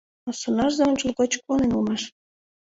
[0.23, 2.03] Но сонарзе ончылгоч куанен улмаш.